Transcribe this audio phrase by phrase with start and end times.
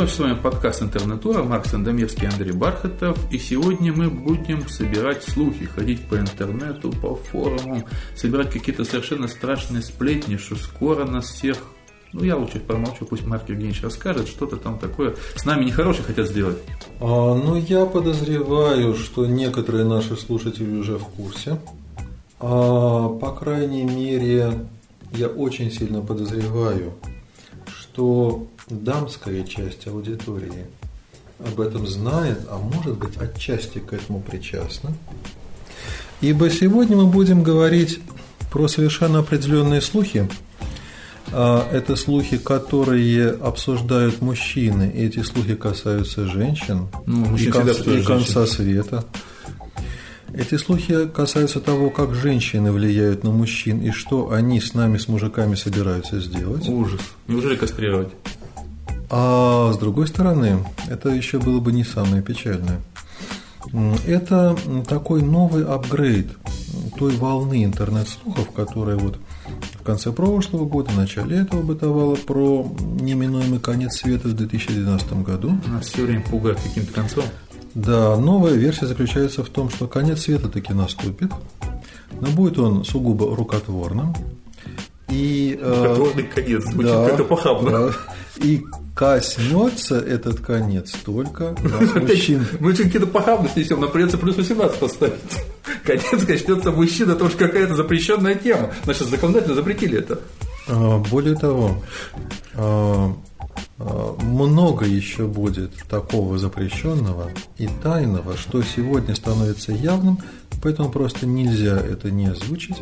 [0.00, 3.18] Вновь с вами подкаст «Интернатура», Марк Сандомирский, Андрей Бархатов.
[3.30, 7.84] И сегодня мы будем собирать слухи, ходить по интернету, по форумам,
[8.16, 11.58] собирать какие-то совершенно страшные сплетни, что скоро нас всех
[12.14, 16.28] ну, я лучше промолчу, пусть Марк Евгеньевич расскажет, что-то там такое с нами нехорошее хотят
[16.28, 16.56] сделать.
[16.98, 21.58] А, ну, я подозреваю, что некоторые наши слушатели уже в курсе.
[22.38, 24.66] А, по крайней мере,
[25.12, 26.94] я очень сильно подозреваю,
[27.92, 30.66] что дамская часть аудитории
[31.44, 34.92] об этом знает, а может быть отчасти к этому причастна.
[36.20, 38.00] Ибо сегодня мы будем говорить
[38.50, 40.28] про совершенно определенные слухи.
[41.32, 44.92] А, это слухи, которые обсуждают мужчины.
[44.94, 49.04] И эти слухи касаются женщин Ну, и, мужчин кон- всегда и конца света.
[50.32, 55.08] Эти слухи касаются того, как женщины влияют на мужчин и что они с нами, с
[55.08, 56.68] мужиками, собираются сделать.
[56.68, 57.00] Ужас.
[57.26, 58.10] Неужели кастрировать?
[59.10, 62.80] А с другой стороны, это еще было бы не самое печальное.
[64.06, 64.56] Это
[64.88, 66.28] такой новый апгрейд
[66.96, 69.18] той волны интернет-слухов, которая вот
[69.74, 75.58] в конце прошлого года, в начале этого бытовала про неминуемый конец света в 2012 году.
[75.66, 77.24] Нас все время пугают каким-то концом.
[77.74, 81.30] Да, новая версия заключается в том, что конец света таки наступит,
[82.20, 84.14] но будет он сугубо рукотворным.
[85.08, 86.64] И, э, Рукотворный конец.
[86.64, 87.70] Звучит да, как-то похабно.
[87.70, 87.92] да.
[88.36, 88.62] И
[88.94, 92.46] коснется этот конец только нас, мужчин.
[92.60, 95.14] Мы чуть какие-то похабность несем, нам придется плюс 18 поставить.
[95.84, 98.70] Конец начнется мужчина, это уж какая-то запрещенная тема.
[98.84, 100.20] Значит, законодательно запретили это.
[100.68, 101.82] А, Более того,
[102.54, 103.12] а,
[104.22, 110.18] много еще будет такого запрещенного и тайного, что сегодня становится явным,
[110.62, 112.76] поэтому просто нельзя это не озвучить,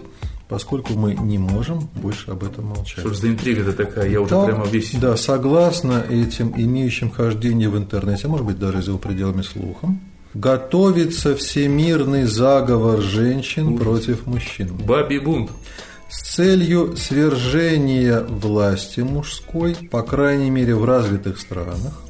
[0.48, 3.00] поскольку мы не можем больше об этом молчать.
[3.00, 4.92] Что ж за интрига-то такая, я уже прямо весь...
[4.94, 10.00] Да, согласно этим имеющим хождение в интернете, а может быть даже за его пределами слухом,
[10.34, 14.68] готовится всемирный заговор женщин против мужчин.
[14.86, 15.50] Бабий бунт.
[16.08, 22.02] С целью свержения власти мужской, по крайней мере в развитых странах,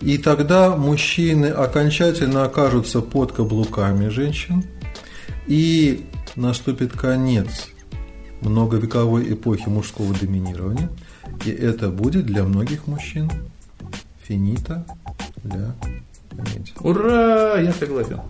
[0.00, 4.64] и тогда мужчины окончательно окажутся под каблуками женщин,
[5.46, 6.06] и
[6.36, 7.68] наступит конец
[8.40, 10.88] многовековой эпохи мужского доминирования,
[11.44, 13.30] и это будет для многих мужчин
[14.22, 14.84] финита
[15.42, 15.74] для
[16.30, 16.72] комедии.
[16.80, 17.58] Ура!
[17.60, 18.20] Я согласен.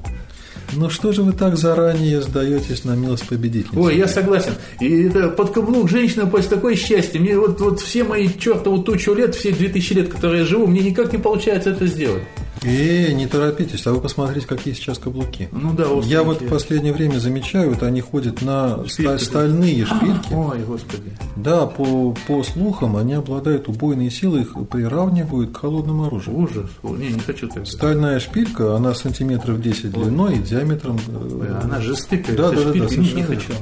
[0.73, 3.79] Ну что же вы так заранее сдаетесь на милость победительницы?
[3.79, 4.53] Ой, я согласен.
[4.81, 7.21] И это под каблук женщина после такое счастье.
[7.21, 10.81] Мне вот, вот все мои чертову тучу лет, все 2000 лет, которые я живу, мне
[10.81, 12.23] никак не получается это сделать.
[12.63, 15.49] Э, не торопитесь, а вы посмотрите, какие сейчас каблуки.
[15.53, 16.11] Ну да, остренькие.
[16.11, 19.23] Я вот в последнее время замечаю, вот они ходят на Шпильки.
[19.25, 20.33] стальные шпильки.
[20.33, 21.13] Ой, господи.
[21.37, 26.37] Да, по, по слухам, они обладают убойной силой, их приравнивают к холодному оружию.
[26.37, 26.71] Ужас.
[26.83, 27.67] Не, не хочу так.
[27.67, 30.99] Стальная шпилька, она сантиметров 10 длиной и диаметром...
[31.09, 32.37] Ой, э, Она жестокая.
[32.37, 32.89] Да, эта да, да, шпилька.
[32.89, 33.53] да, не, не хочу.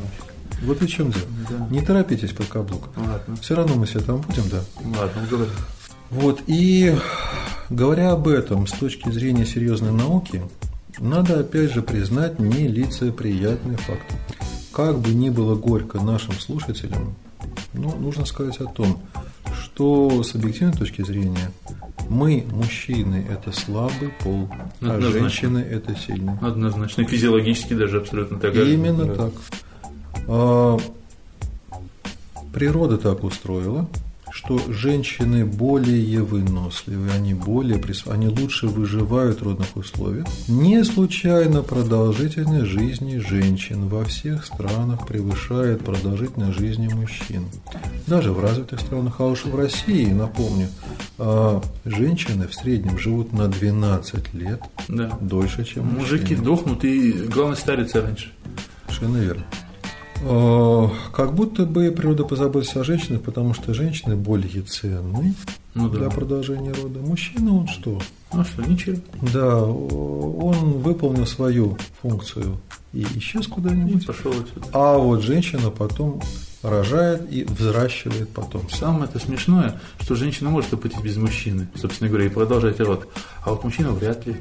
[0.62, 1.24] Вот и чем дело.
[1.50, 1.66] Да.
[1.70, 2.88] Не торопитесь под каблук.
[2.96, 4.60] Ладно, Все равно мы все там будем, да.
[4.98, 5.50] ладно, говори.
[6.10, 6.96] Вот, и
[7.70, 10.42] говоря об этом с точки зрения серьезной науки,
[10.98, 14.14] надо опять же признать нелицеприятный факт.
[14.72, 17.16] Как бы ни было горько нашим слушателям,
[17.72, 19.00] но нужно сказать о том,
[19.62, 21.50] что с объективной точки зрения
[22.08, 24.48] мы, мужчины, это слабый пол,
[24.80, 25.10] а Однозначно.
[25.20, 26.34] женщины это сильный.
[26.40, 27.04] Однозначно.
[27.04, 28.54] Физиологически даже абсолютно так.
[28.54, 29.14] Именно Да.
[29.14, 29.32] так.
[30.28, 30.78] А,
[32.52, 33.88] природа так устроила,
[34.36, 40.26] что женщины более выносливы, они более они лучше выживают в трудных условиях.
[40.46, 47.46] Не случайно продолжительность жизни женщин во всех странах превышает продолжительность жизни мужчин.
[48.06, 50.68] Даже в развитых странах, а уж в России, напомню,
[51.18, 55.16] а, женщины в среднем живут на 12 лет Да.
[55.18, 56.42] дольше, чем Мужики мужчины.
[56.42, 58.32] дохнут и, главное, старятся раньше.
[58.86, 59.44] Совершенно верно.
[60.22, 65.34] Э, Как будто бы природа позаботится о женщинах, потому что женщины более ценны
[65.74, 65.98] Ну да.
[65.98, 67.00] для продолжения рода.
[67.00, 68.00] Мужчина он что?
[68.32, 68.96] Ну что, ничего.
[69.32, 72.58] Да, о- он выполнил свою функцию
[72.92, 74.06] и исчез И куда-нибудь.
[74.06, 74.66] пошел отсюда.
[74.72, 76.20] А вот женщина потом
[76.62, 78.68] рожает и взращивает потом.
[78.70, 83.06] Самое это смешное, что женщина может обойтись без мужчины, собственно говоря, и продолжать род.
[83.44, 84.36] А вот мужчина вряд ли.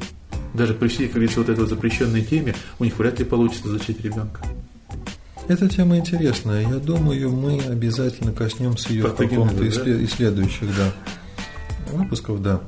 [0.53, 3.67] Даже при всей, как говорится, вот этой вот запрещенной теме, у них вряд ли получится
[3.69, 4.41] зачать ребенка.
[5.47, 6.61] Эта тема интересная.
[6.61, 9.91] Я думаю, мы обязательно коснемся ее в Патогенеза, каком-то да?
[9.91, 10.91] из следующих да,
[11.91, 12.41] выпусков.
[12.41, 12.61] Да.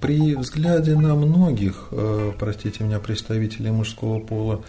[0.00, 4.62] При взгляде на многих, э, простите меня, представителей мужского пола,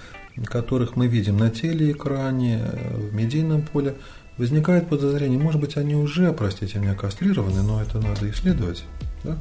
[0.45, 3.95] которых мы видим на телеэкране, э, в медийном поле,
[4.37, 8.85] возникает подозрение, может быть, они уже, простите меня, кастрированы, но это надо исследовать.
[9.25, 9.37] Да?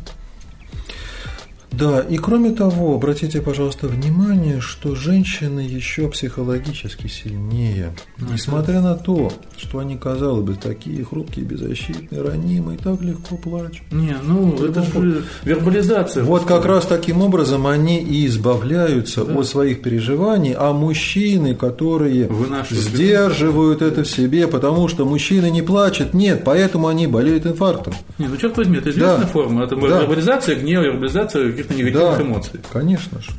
[1.71, 7.95] Да, и кроме того, обратите, пожалуйста, внимание, что женщины еще психологически сильнее.
[8.17, 13.83] Ну, Несмотря на то, что они, казалось бы, такие хрупкие, беззащитные, ранимые, так легко плачут.
[13.93, 16.25] Не, ну это же вербализация.
[16.25, 19.35] Вот как раз таким образом они и избавляются да.
[19.35, 22.31] от своих переживаний, а мужчины, которые
[22.71, 27.95] сдерживают это в себе, потому что мужчины не плачут, нет, поэтому они болеют инфарктом.
[28.19, 29.27] Не, ну черт возьми, это известная да.
[29.27, 30.01] форма, это да.
[30.01, 32.61] вербализация гнева, вербализация каких-то негативных да, эмоций.
[32.73, 33.33] Конечно же.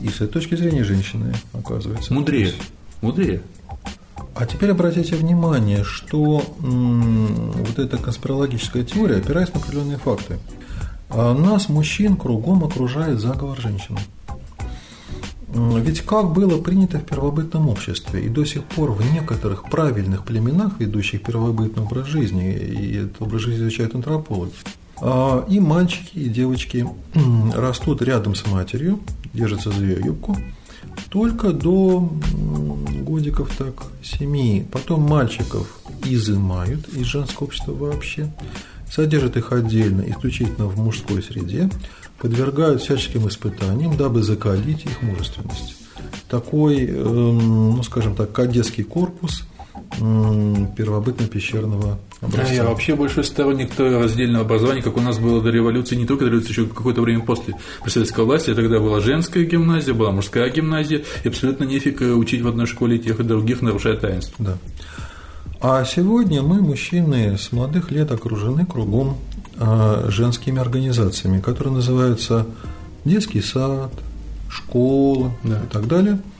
[0.00, 2.12] И с этой точки зрения женщины, оказывается.
[2.14, 2.52] Мудрее.
[3.00, 3.42] Мудрее.
[4.34, 10.38] А теперь обратите внимание, что м- вот эта конспирологическая теория опирается на определенные факты.
[11.10, 13.98] А нас, мужчин, кругом окружает заговор женщин.
[15.54, 20.78] Ведь как было принято в первобытном обществе, и до сих пор в некоторых правильных племенах,
[20.78, 24.54] ведущих первобытный образ жизни, и этот образ жизни изучают антропологи,
[25.48, 26.86] и мальчики, и девочки
[27.54, 29.00] растут рядом с матерью,
[29.34, 30.36] держатся за ее юбку,
[31.08, 32.08] только до
[33.00, 34.66] годиков так семи.
[34.70, 38.32] Потом мальчиков изымают из женского общества вообще,
[38.90, 41.70] содержат их отдельно, исключительно в мужской среде,
[42.18, 45.76] подвергают всяческим испытаниям, дабы закалить их мужественность.
[46.28, 49.44] Такой, эм, ну скажем так, кадетский корпус
[49.98, 52.48] первобытно-пещерного образца.
[52.48, 56.24] Да, я вообще большой сторонник раздельного образования, как у нас было до революции, не только
[56.24, 57.54] до революции, еще какое-то время после
[57.86, 58.54] советской власти.
[58.54, 62.98] Тогда была женская гимназия, была мужская гимназия, и абсолютно нефиг э, учить в одной школе
[62.98, 64.34] тех и других, нарушая таинство.
[64.38, 64.58] Да.
[65.60, 69.18] А сегодня мы, мужчины, с молодых лет окружены кругом
[69.58, 72.46] а, женскими организациями, которые называются
[73.04, 73.92] детский сад,
[74.48, 75.60] школа да.
[75.62, 76.18] и так далее–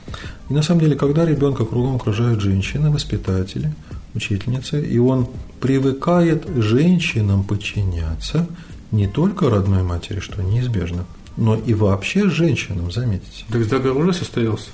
[0.49, 3.73] и на самом деле, когда ребенка кругом окружают женщины, воспитатели,
[4.13, 5.27] учительницы, и он
[5.59, 8.47] привыкает женщинам подчиняться
[8.91, 11.05] не только родной матери, что неизбежно,
[11.37, 13.45] но и вообще женщинам, заметите.
[13.51, 14.69] Так договор уже состоялся?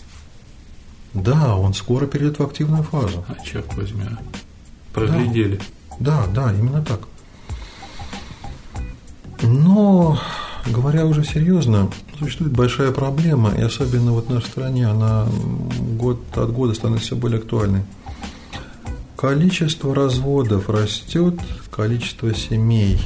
[1.13, 3.25] Да, он скоро перейдет в активную фазу.
[3.27, 4.19] А черт возьми, а?
[4.94, 5.59] проглядели.
[6.00, 7.01] Да, да, да, именно так.
[9.42, 10.19] Но
[10.68, 11.89] Говоря уже серьезно,
[12.19, 15.27] существует большая проблема, и особенно вот в нашей стране она
[15.97, 17.83] год от года становится все более актуальной.
[19.19, 21.36] Количество разводов растет,
[21.71, 23.01] количество семей,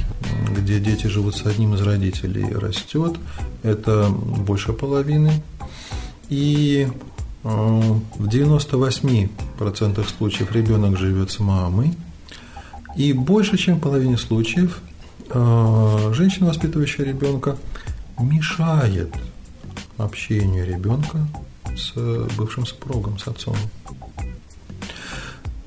[0.48, 3.16] где дети живут с одним из родителей, растет.
[3.64, 5.42] Это больше половины.
[6.28, 6.86] И
[7.42, 11.96] э, в 98% случаев ребенок живет с мамой.
[12.96, 14.82] И больше, чем в половине случаев
[15.30, 17.56] а, женщина, воспитывающая ребенка,
[18.20, 19.12] мешает
[19.98, 21.26] общению ребенка
[21.76, 21.92] с
[22.36, 23.56] бывшим супругом, с отцом.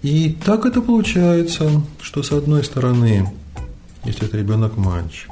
[0.02, 3.32] И так это получается, что с одной стороны,
[4.04, 5.32] если это ребенок мальчик,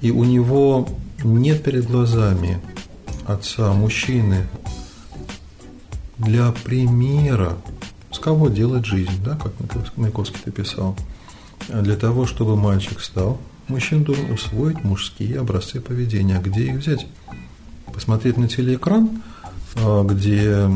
[0.00, 0.88] и у него
[1.24, 2.60] нет перед глазами
[3.26, 4.46] отца, мужчины,
[6.18, 7.56] для примера,
[8.10, 9.52] с кого делать жизнь, да, как
[9.96, 10.96] Маяковский ты писал–
[11.68, 13.38] для того, чтобы мальчик стал,
[13.68, 16.40] мужчина должен усвоить мужские образцы поведения.
[16.40, 17.06] Где их взять?
[17.92, 19.22] Посмотреть на телеэкран,
[19.76, 20.68] а, где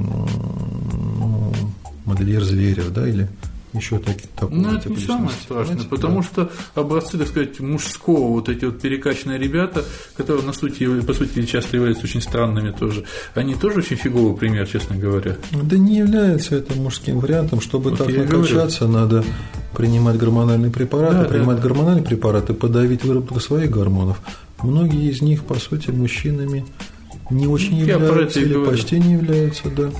[2.23, 3.29] модельер Зверев, да, или
[3.75, 6.23] еще такие такого Ну, это не самое страшное, потому да.
[6.23, 9.83] что образцы, так сказать, мужского, вот эти вот перекачанные ребята,
[10.15, 14.69] которые, на сути, по сути, часто являются очень странными тоже, они тоже очень фиговый пример,
[14.69, 15.37] честно говоря.
[15.63, 17.63] Да не является это мужским вариантом.
[17.63, 19.25] Чтобы вот так накачаться, надо
[19.75, 21.63] принимать гормональные препараты, да, принимать да.
[21.63, 24.21] гормональные препараты, подавить выработку своих гормонов.
[24.63, 26.67] Многие из них, по сути, мужчинами
[27.31, 28.71] не очень Я являются или говорю.
[28.71, 29.91] почти не являются, да.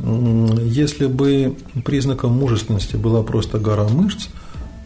[0.00, 4.28] Если бы признаком мужественности была просто гора мышц,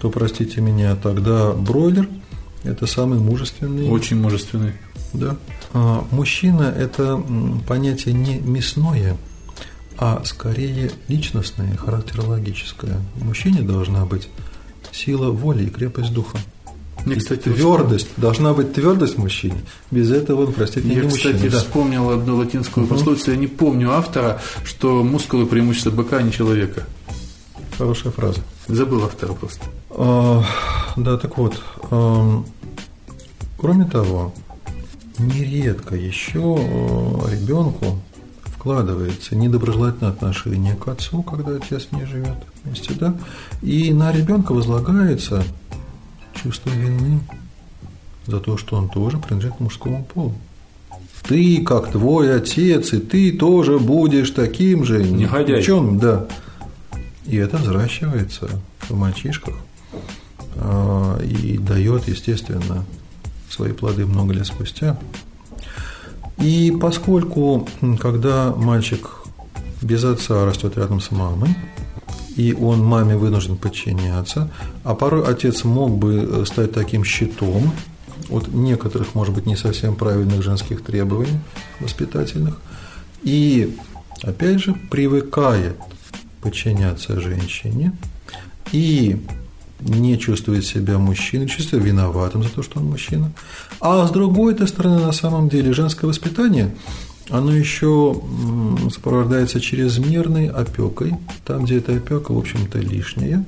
[0.00, 2.08] то, простите меня, тогда бройлер–
[2.64, 3.88] это самый мужественный.
[3.88, 4.72] Очень мужественный.
[5.12, 5.36] Да.
[5.74, 7.22] А мужчина– это
[7.68, 9.16] понятие не мясное,
[9.98, 12.98] а скорее личностное, характерологическое.
[13.16, 14.28] В мужчине должна быть
[14.90, 16.38] сила воли и крепость духа.
[17.04, 18.06] Мне, кстати, твердость.
[18.06, 18.22] Вспомнил.
[18.22, 19.60] Должна быть твердость мужчине.
[19.90, 21.30] Без этого он, простите, я, не мужчина.
[21.30, 21.58] Я, кстати, да.
[21.58, 22.94] вспомнил одну латинскую угу.
[22.94, 26.86] пословицу, я не помню автора, что мускулы преимущество быка, а не человека.
[27.78, 28.40] Хорошая фраза.
[28.68, 29.64] Забыл автора просто.
[29.90, 30.44] А,
[30.96, 31.60] да, так вот.
[31.90, 32.42] А,
[33.58, 34.32] кроме того,
[35.18, 36.38] нередко еще
[37.30, 37.98] ребенку
[38.62, 43.12] вкладывается недоброжелательное отношение к отцу, когда отец не живет вместе, да,
[43.60, 45.42] и на ребенка возлагается
[46.42, 47.20] чувство вины
[48.26, 50.34] за то, что он тоже принадлежит мужскому полу.
[51.22, 55.62] Ты, как твой отец, и ты тоже будешь таким же негодяй.
[55.62, 56.26] Чем, да.
[57.26, 58.48] И это взращивается
[58.88, 59.54] в мальчишках
[60.56, 62.84] а, и дает, естественно,
[63.48, 64.98] свои плоды много лет спустя.
[66.38, 67.68] И поскольку,
[68.00, 69.08] когда мальчик
[69.80, 71.54] без отца растет рядом с мамой,
[72.36, 74.50] и он маме вынужден подчиняться,
[74.84, 77.72] а порой отец мог бы э, стать таким щитом
[78.30, 81.40] от некоторых, может быть, не совсем правильных женских требований
[81.80, 82.60] воспитательных,
[83.22, 83.76] и,
[84.22, 85.76] опять же, привыкает
[86.40, 87.92] подчиняться женщине
[88.72, 89.24] и
[89.80, 93.32] не чувствует себя мужчиной, чувствует виноватым за то, что он мужчина.
[93.80, 96.74] А с другой -то стороны, на самом деле, женское воспитание,
[97.30, 98.20] оно еще
[98.92, 101.14] сопровождается чрезмерной опекой,
[101.44, 103.44] там, где эта опека, в общем-то, лишняя.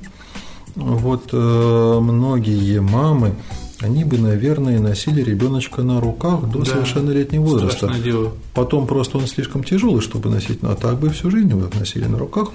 [0.75, 3.35] Вот э, многие мамы,
[3.79, 7.93] они бы, наверное, носили ребеночка на руках до да, совершеннолетнего возраста.
[8.03, 8.33] Дело.
[8.53, 12.17] Потом просто он слишком тяжелый, чтобы носить, а так бы всю жизнь его носили на
[12.17, 12.49] руках.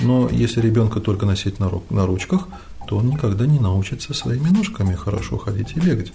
[0.00, 2.48] Но если ребенка только носить на, рук, на ручках,
[2.86, 6.12] то он никогда не научится своими ножками хорошо ходить и бегать.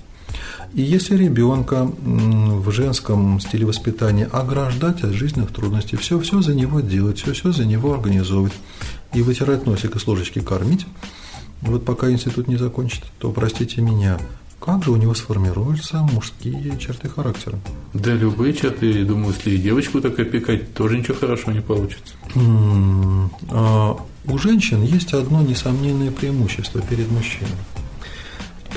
[0.74, 7.20] И если ребенка в женском стиле воспитания ограждать от жизненных трудностей, все-все за него делать,
[7.20, 8.54] все-все за него организовывать
[9.14, 10.86] и вытирать носик и с ложечки кормить,
[11.62, 14.20] вот пока институт не закончит, то, простите меня,
[14.60, 17.58] как же у него сформируются мужские черты характера?
[17.94, 19.04] Да, любые черты.
[19.06, 22.14] Думаю, если и девочку так опекать, тоже ничего хорошего не получится.
[23.50, 27.50] А у женщин есть одно несомненное преимущество перед мужчиной.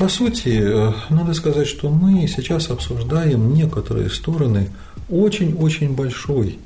[0.03, 4.71] По сути, э, надо сказать, что мы сейчас обсуждаем некоторые стороны
[5.09, 6.59] очень-очень большой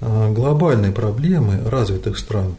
[0.00, 2.54] э, глобальной проблемы развитых стран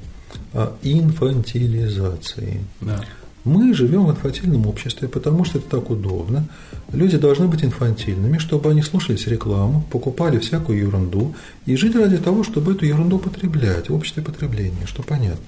[0.84, 2.64] инфантилизации.
[2.80, 3.04] Да.
[3.44, 6.46] Мы живем в инфантильном обществе, потому что это так удобно.
[6.94, 11.34] Люди должны быть инфантильными, чтобы они слушались рекламу, покупали всякую ерунду
[11.66, 15.44] и жить ради того, чтобы эту ерунду потреблять в обществе потребления, что понятно.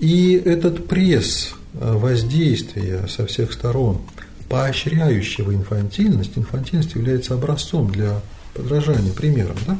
[0.00, 4.00] И этот пресс э, воздействия со всех сторон,
[4.48, 8.20] поощряющего инфантильность, инфантильность является образцом для
[8.54, 9.78] подражания, примером, да?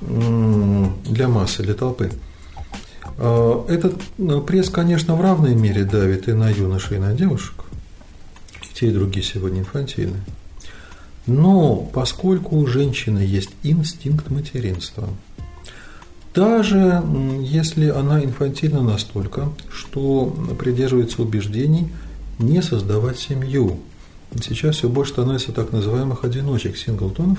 [0.00, 2.10] для массы, для толпы–
[3.18, 7.64] а, этот э, пресс, конечно, в равной мере давит и на юношей, и на девушек.
[8.62, 10.18] И те, и другие сегодня инфантильны.
[11.26, 15.08] Но поскольку у женщины есть инстинкт материнства,
[16.34, 17.02] даже
[17.40, 21.90] если она инфантильна настолько, что придерживается убеждений
[22.38, 23.80] не создавать семью.
[24.40, 27.38] Сейчас все больше становится так называемых одиночек, синглтонов,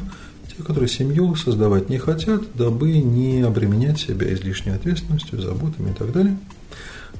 [0.55, 6.11] те, которые семью создавать не хотят, дабы не обременять себя излишней ответственностью, заботами и так
[6.11, 6.37] далее.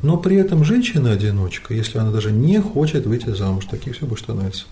[0.04, 4.66] Но при этом женщина-одиночка, если она даже не хочет выйти замуж, таких все больше становится,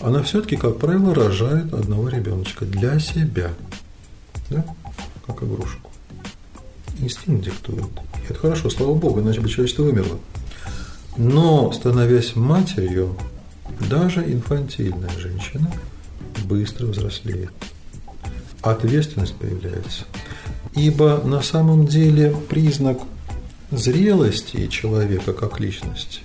[0.00, 3.50] она все-таки, как правило, рожает одного ребеночка для себя,
[4.50, 4.64] да?
[5.26, 5.90] как игрушку.
[6.98, 7.84] Инстинкт диктует.
[8.22, 10.18] И это хорошо, слава богу, иначе бы человечество вымерло.
[11.16, 13.16] Но, становясь матерью,
[13.88, 15.70] даже инфантильная женщина
[16.44, 17.50] быстро взрослеет
[18.64, 20.04] ответственность появляется.
[20.74, 22.98] Ибо на самом деле признак
[23.70, 26.20] зрелости человека как личности,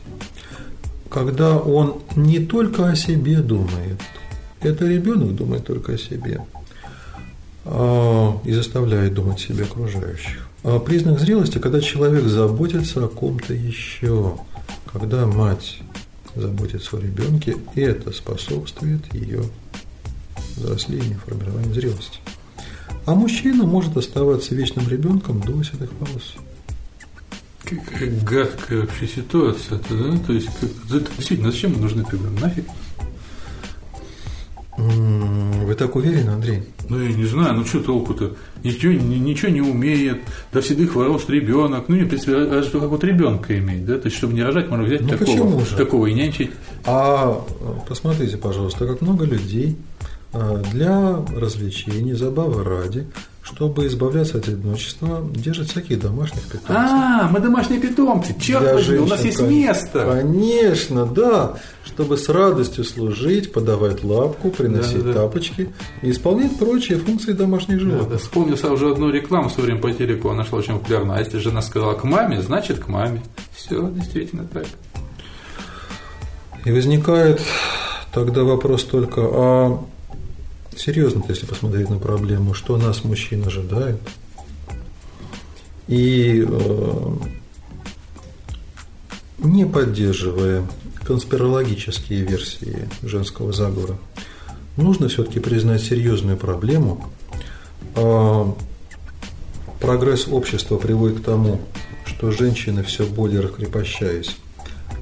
[1.10, 4.00] когда он не только о себе думает,
[4.62, 6.42] это ребенок думает только о себе
[7.66, 10.49] а, и заставляет думать себе окружающих.
[10.64, 14.38] А признак зрелости, когда человек заботится о ком-то еще,
[14.92, 15.80] когда мать
[16.36, 19.44] заботится о ребенке, это способствует ее
[20.58, 22.20] взрослению, формированию зрелости.
[23.06, 26.36] А мужчина может оставаться вечным ребенком до седых волос.
[27.64, 30.18] Какая гадкая вообще ситуация да?
[30.26, 30.70] То есть, как,
[31.18, 32.30] действительно, зачем нужны тогда?
[32.42, 32.66] Нафиг?
[35.80, 36.64] Так уверены, Андрей?
[36.90, 38.34] Ну, я не знаю, ну что толку-то?
[38.66, 40.18] Ничего, ничего не умеет,
[40.52, 41.86] до седых волос ребенок.
[41.88, 43.98] Ну, не, в принципе, разве как вот ребенка иметь, да?
[43.98, 46.52] То есть, чтобы не рожать, можно взять ну, такого, такого и нянчить.
[46.84, 47.46] А
[47.88, 49.78] посмотрите, пожалуйста, как много людей
[50.34, 53.08] а, для развлечений, забавы ради,
[53.54, 56.70] чтобы избавляться от одиночества, держат всяких домашних питомцев.
[56.70, 60.06] А, мы домашние питомцы, черт возьми, женщин, у нас есть место.
[60.06, 65.22] Конечно, да, чтобы с радостью служить, подавать лапку, приносить да, да.
[65.22, 65.70] тапочки
[66.02, 68.10] и исполнять прочие функции домашних животных.
[68.10, 68.18] Да, да.
[68.20, 71.16] Вспомнил сразу же одну рекламу в свое время по телеку, она шла очень популярна.
[71.16, 73.22] А если жена сказала к маме, значит к маме.
[73.56, 74.66] Все, действительно так.
[76.66, 77.42] И возникает
[78.14, 79.84] тогда вопрос только, а
[80.80, 84.00] серьезно, если посмотреть на проблему, что нас мужчин ожидает.
[85.88, 87.14] И э,
[89.40, 90.66] не поддерживая
[91.04, 93.98] конспирологические версии женского заговора,
[94.78, 97.10] нужно все-таки признать серьезную проблему.
[97.96, 98.46] Э,
[99.82, 101.60] прогресс общества приводит к тому,
[102.06, 104.38] что женщины все более раскрепощаясь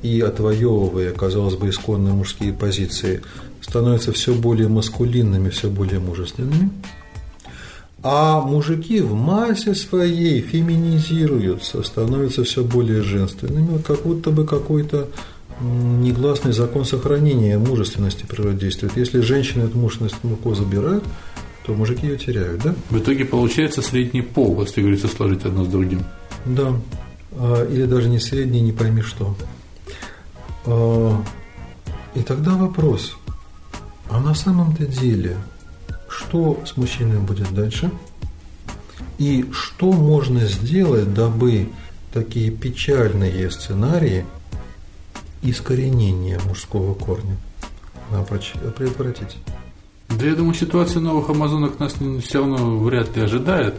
[0.02, 3.22] и отвоевывая, казалось бы, исконные мужские позиции,
[3.68, 6.70] становятся все более маскулинными, все более мужественными.
[8.04, 15.10] А мужики в массе своей феминизируются, становятся все более женственными, как будто бы какой-то
[15.60, 18.96] негласный закон сохранения мужественности природы действует.
[18.96, 21.04] Если женщины эту мужественность легко забирают,
[21.66, 22.76] то мужики ее теряют, да?
[22.90, 26.04] В итоге получается средний пол, если говорится, сложить одно с другим.
[26.46, 26.74] Да.
[27.34, 29.36] А, или даже не средний, не пойми что.
[30.66, 31.22] А,
[32.16, 33.18] и тогда вопрос,
[34.18, 35.38] а на самом-то деле,
[36.10, 37.92] что с мужчиной будет дальше?
[39.20, 41.70] И что можно сделать, дабы
[42.12, 44.26] такие печальные сценарии
[45.44, 47.38] искоренения мужского корня
[48.76, 49.38] предотвратить?
[50.10, 51.94] Да я думаю, ситуация новых амазонок нас
[52.24, 53.76] все равно вряд ли ожидает.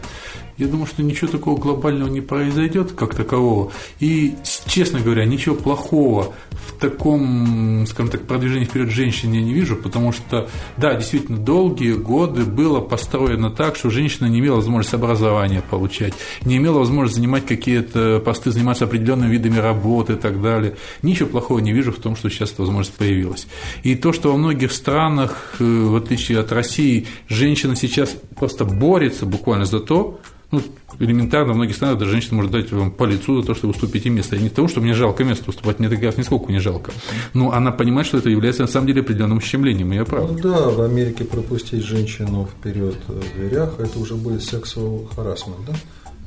[0.59, 3.71] Я думаю, что ничего такого глобального не произойдет, как такового.
[4.01, 4.35] И,
[4.67, 10.11] честно говоря, ничего плохого в таком, скажем так, продвижении вперед женщин я не вижу, потому
[10.11, 16.13] что, да, действительно, долгие годы было построено так, что женщина не имела возможности образования получать,
[16.43, 20.75] не имела возможности занимать какие-то посты, заниматься определенными видами работы и так далее.
[21.03, 23.47] Ничего плохого не вижу в том, что сейчас эта возможность появилась.
[23.83, 29.25] И то, что во многих странах, э, в отличие от России, женщина сейчас просто борется
[29.25, 30.19] буквально за то,
[30.51, 30.61] ну,
[30.99, 33.71] элементарно, в многих странах даже женщина может дать вам по лицу за то, что вы
[33.71, 34.35] уступите место.
[34.35, 36.91] И не того, что мне жалко место уступать, мне так раз нисколько не жалко.
[37.33, 40.31] Но она понимает, что это является на самом деле определенным ущемлением, я прав.
[40.31, 45.73] Ну, да, в Америке пропустить женщину вперед в дверях, это уже будет сексуал харасмент, да?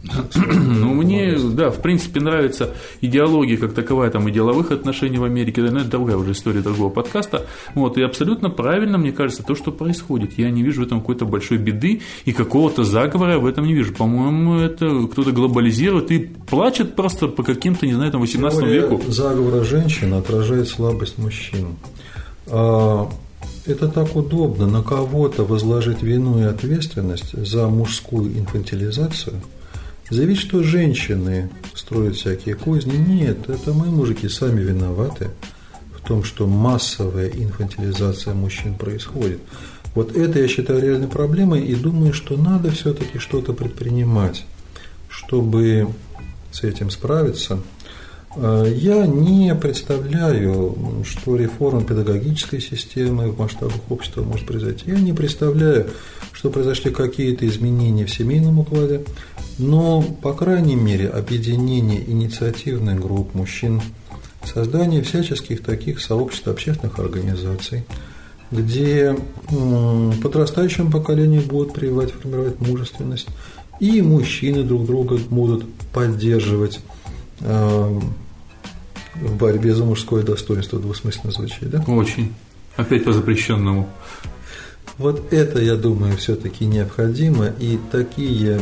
[0.03, 5.62] Ну, мне, да, в принципе, нравится идеология как таковая, там, и деловых отношений в Америке,
[5.62, 7.47] да, но это другая уже история другого подкаста.
[7.75, 10.38] Вот, и абсолютно правильно, мне кажется, то, что происходит.
[10.38, 13.75] Я не вижу в этом какой-то большой беды и какого-то заговора я в этом не
[13.75, 13.95] вижу.
[13.95, 19.01] По-моему, это кто-то глобализирует и плачет просто по каким-то, не знаю, там, 18 Теория веку.
[19.09, 21.77] заговора женщин отражает слабость мужчин.
[22.49, 23.09] А,
[23.67, 29.35] это так удобно на кого-то возложить вину и ответственность за мужскую инфантилизацию–
[30.12, 35.31] Заявить, что женщины строят всякие козни, нет, это мы, мужики, сами виноваты
[35.96, 39.40] в том, что массовая инфантилизация мужчин происходит.
[39.94, 44.44] Вот это я считаю реальной проблемой и думаю, что надо все-таки что-то предпринимать,
[45.09, 45.88] чтобы
[46.51, 47.61] с этим справиться.
[48.37, 54.90] А, я не представляю, что реформа педагогической системы в масштабах общества может произойти.
[54.90, 55.88] Я не представляю,
[56.42, 59.05] что произошли какие-то изменения в семейном укладе,
[59.59, 63.81] но, по крайней мере, объединение инициативных групп мужчин,
[64.44, 67.85] создание всяческих таких сообществ, общественных организаций,
[68.50, 69.16] где
[70.20, 73.28] подрастающему поколению будут прививать, формировать мужественность,
[73.78, 76.81] и мужчины друг друга будут поддерживать
[77.40, 78.00] а,
[79.14, 81.85] в борьбе за мужское достоинство, двусмысленно звучит, да?
[81.87, 82.35] Очень.
[82.76, 83.88] Опять по запрещенному.
[84.98, 88.61] Вот это, я думаю, все-таки необходимо, и такие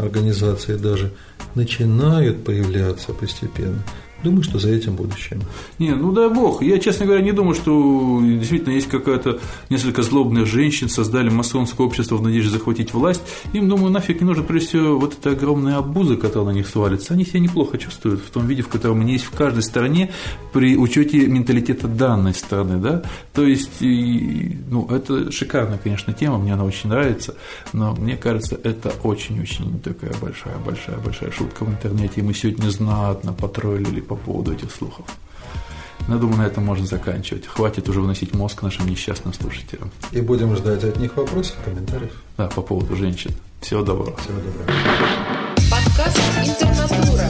[0.00, 1.12] организации даже
[1.54, 3.82] начинают появляться постепенно.
[4.22, 5.38] Думаю, что за этим будущее.
[5.78, 6.62] Не, ну дай бог.
[6.62, 12.16] Я, честно говоря, не думаю, что действительно есть какая-то несколько злобных женщин, создали масонское общество
[12.16, 13.22] в надежде захватить власть.
[13.52, 17.14] Им, думаю, нафиг не нужно, прежде всего, вот эта огромная обуза, которая на них свалится.
[17.14, 20.10] Они себя неплохо чувствуют в том виде, в котором они есть в каждой стране
[20.52, 22.78] при учете менталитета данной страны.
[22.78, 23.02] Да?
[23.34, 27.34] То есть, и, ну, это шикарная, конечно, тема, мне она очень нравится,
[27.72, 34.00] но мне кажется, это очень-очень такая большая-большая-большая шутка в интернете, и мы сегодня знатно потроллили
[34.06, 35.04] по поводу этих слухов.
[36.08, 37.46] Но я думаю, на этом можно заканчивать.
[37.46, 39.90] Хватит уже выносить мозг нашим несчастным слушателям.
[40.12, 42.22] И будем ждать от них вопросов, комментариев.
[42.36, 43.32] Да, по поводу женщин.
[43.60, 44.16] Всего доброго.
[44.18, 44.70] Всего доброго.
[45.70, 47.24] Подкаст Интернатура.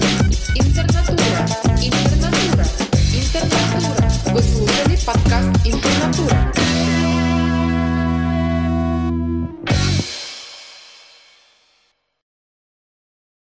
[0.54, 1.46] Интернатура.
[1.80, 2.64] Интернатура.
[3.14, 4.10] Интернатура.
[4.32, 7.15] Вы слушали подкаст Интернатура.